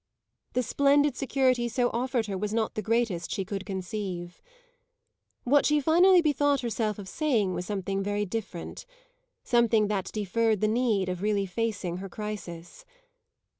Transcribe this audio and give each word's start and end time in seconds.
The 0.53 0.63
"splendid" 0.63 1.15
security 1.15 1.69
so 1.69 1.91
offered 1.91 2.25
her 2.25 2.35
was 2.35 2.55
not 2.55 2.73
the 2.73 2.81
greatest 2.81 3.29
she 3.29 3.45
could 3.45 3.67
conceive. 3.67 4.41
What 5.43 5.63
she 5.67 5.79
finally 5.79 6.23
bethought 6.23 6.61
herself 6.61 6.97
of 6.97 7.07
saying 7.07 7.53
was 7.53 7.67
something 7.67 8.01
very 8.01 8.25
different 8.25 8.87
something 9.43 9.89
that 9.89 10.09
deferred 10.11 10.59
the 10.59 10.67
need 10.67 11.07
of 11.07 11.21
really 11.21 11.45
facing 11.45 11.97
her 11.97 12.09
crisis. 12.09 12.83